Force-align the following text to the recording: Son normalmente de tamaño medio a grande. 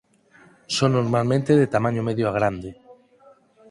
Son 0.75 0.89
normalmente 0.97 1.51
de 1.59 1.71
tamaño 1.75 2.01
medio 2.07 2.25
a 2.27 2.35
grande. 2.37 2.69